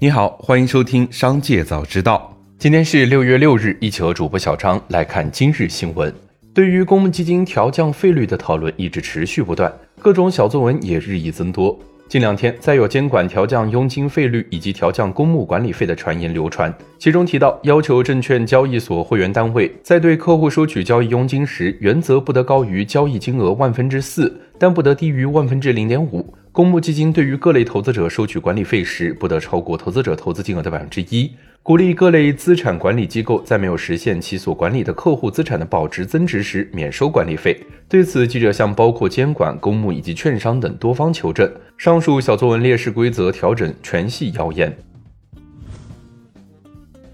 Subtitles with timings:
[0.00, 2.32] 你好，欢迎收听《商界早知道》。
[2.56, 6.14] 今天是六月六日，一起和主播小张来看今日新闻。
[6.54, 11.76] 对于公募基金调降费率的讨论一直持续不断，各种小作文也日益增多。
[12.08, 26.32] 近两天，再有监管调降佣金费率以及调降公募管理费的传言流传，其中提到要求证券交易所会员单位在对客户收取交易佣金时，原则不得高于交易金额万分之四，但不得低于万分之零点五。
[26.58, 31.30] 公募基金对于各类投资者收取管理费时，不得超过投资者投资金额的百分之一。
[31.62, 37.56] 鼓励各类资产管理机构在没有实现其所管理的客户资产的保值增值时，免收管理费。
[37.88, 44.76] 对此，记者向包括监管、公募以及券商等多方求证，上述小作文劣势规则调整全系谣言。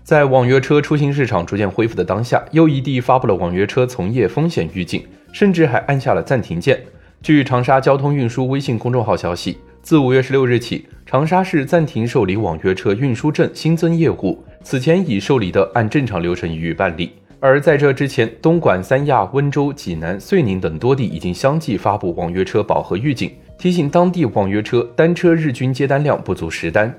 [0.03, 5.05] 在网约车出行市场逐渐恢复的当下，又一地发布了网约车从业风险预警，
[5.35, 6.83] 甚至还按下了暂停键。
[7.25, 14.45] 据长沙交通运输微信公众号消息，自五月十六日起，长沙市暂停受理网约车运输证新增业务。
[14.63, 17.13] 此前已受理的，按正常流程予以办理。
[17.41, 26.95] 而在这之前，东莞、三亚、温州、济南、遂宁等多地已经相继发布网约车饱和预警，提醒当地网约车单车日均接单量不足十单。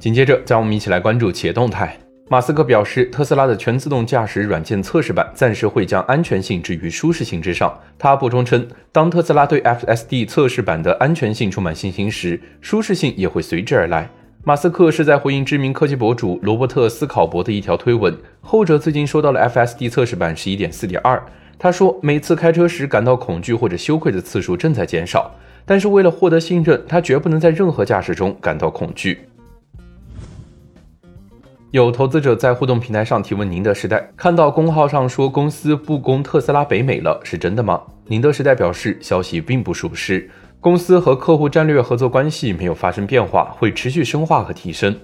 [0.00, 1.96] 紧接着，让我们一起来关注企业动态。
[2.32, 7.76] 马斯克表示，特斯拉的全自动驾驶软件测试版暂时会将安全性置于舒适性之上。
[7.98, 14.08] 他补充称，当特斯拉对 FSD 测试版的安全性充满信心时，舒适性也会随之而来。
[14.44, 21.20] 马斯克是在回应知名科技博主罗伯特斯考伯的一条推文，后者最近收到了 FSD 测试版十一点四点二。
[21.58, 25.34] 他说，每次开车时感到恐惧或者羞愧的次数正在减少，
[25.66, 29.18] 但是为了获得信任，他绝不能在任何驾驶中感到恐惧。
[31.72, 44.96] 有投资者在互动平台上提问：“宁德时代看到公号上说公司不供特斯拉北美了，是真的吗？”宁德时代表示，消息并不属实，公司和客户战略合作关系没有发生变化，会持续深化和提升。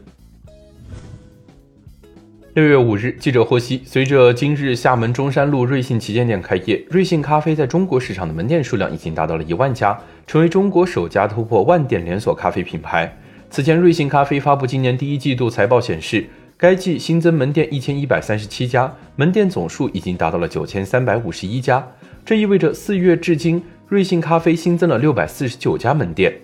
[2.55, 9.97] 六月五日，记者获悉，随着今日厦门中山路瑞幸旗舰店开业，瑞幸咖啡在中国市场的门店数量已经达到了一万家，
[10.27, 13.17] 成为中国首家突破万店连锁咖啡品牌。
[13.51, 16.27] 此前，瑞幸咖啡发布今年第一季度财报显示。
[16.59, 21.87] 该季新增门店一千一百三十七家，门店总数已经达到了九千三百五十一家。
[22.25, 26.35] 这意味着四月至今，瑞幸咖啡新增了六百四十九家门店。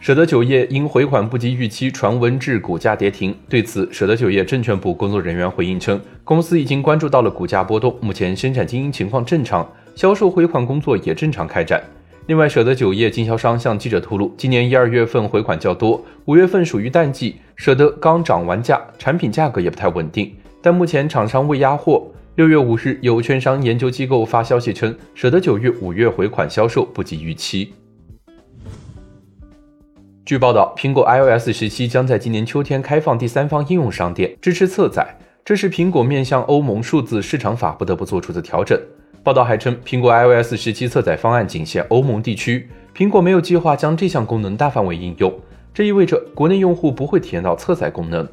[0.00, 3.36] 舍得酒业因回款不及预期，传闻致股价跌停。
[3.46, 11.82] 对此，舍得酒业证券部工作人员回应称，公司已经关注到了股价波动，目前生产经营情况正常，销售回款工作也正常开展。
[12.26, 20.32] 另外，舍得酒业经销商向记者透露，今年一二月份回款较多，五月份属于淡季，舍得刚涨完价，产品价格也不太稳定，
[20.62, 22.06] 但目前厂商未压货。
[22.36, 27.72] 六月五日，有券商研究机构发消息称，舍得酒月五月回款销售不及预期。
[30.24, 38.80] 据报道，苹果 iOS 十七将在今年秋天开放第三方应用商店，支持侧载，这是苹果面向欧盟数字市场法不得不做出的调整。
[39.22, 45.32] 报道还称，苹果 iOS 十七侧载方案仅限欧盟地区，苹果没有计划将这项功能大范围应用，
[45.74, 48.26] 这意味着国内用户不会体验到侧载功能。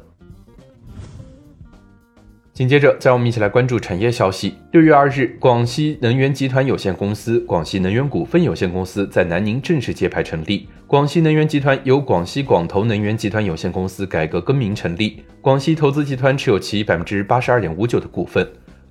[2.54, 4.54] 紧接着，再让我们一起来关注产业消息。
[4.72, 10.68] 六月二日，广西能源集团有限公司、广西能源股份有限公司在南宁正式揭牌成立。
[10.86, 18.44] 广西能源集团由广西广投能源集团有限公司改革更名成立，广西投资集团持有其百分之八十二点五九的股份。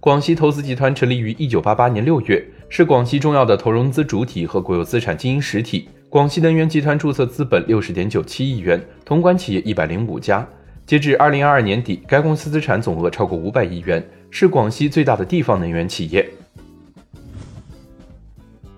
[0.08, 5.90] 广西投资集团成立于一九八八年六月，是广西重要的投融资主体和国有资产经营实体。
[6.08, 10.48] 广西能源集团注册资本六十点九七亿元，统管企业一百零五家。
[10.86, 14.02] 截至二零二二年底，该公司资产总额超过五百亿元，
[14.32, 16.26] 是广西最大的地方能源企业。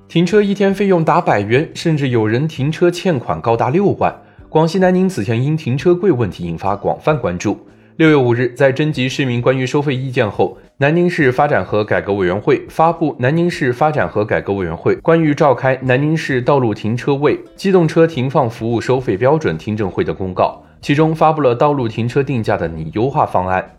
[0.08, 4.20] 停车一天费用达百元，甚至有人停车欠款高达六万。
[4.50, 7.68] 广西南宁此前因停车贵问题引发广泛关注。
[8.00, 23.70] 六月五日，在征集市民关于收费意见后，南宁市发展和改革委员会发布《南宁市发展和改革委员会关于召开南宁市道路停车位机动车停放服务收费标准听证会的公告》，其中发布了道路停车定价的拟优化方案。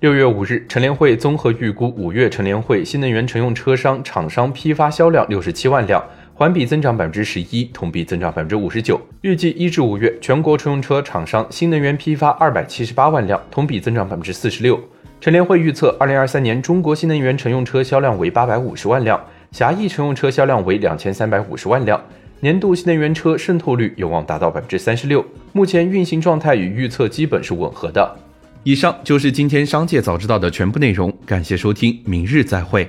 [0.00, 6.02] 六月五日，乘联会综合预估五月乘联会新能源乘用车商厂商批发销量六十七万辆。
[6.38, 9.00] 环比增长百分之十一，同比增长百分之五十九。
[9.22, 14.78] 预计一至五月，全国乘用车厂商新能源批发二百七十八万辆，同比增长百分之四十六。
[15.18, 19.18] 乘联会预测，二零二三年中国新能源乘用车销量为八百五十万辆，
[19.50, 21.98] 狭义乘用车销量为两千三百五十万辆，
[22.40, 25.24] 年度新能源车渗透率有望达到百分之三十六。
[25.54, 28.14] 目前运行状态与预测基本是吻合的。
[28.62, 32.86] 以上就是今天商界早知道的全部内容，感谢收听，明日再会。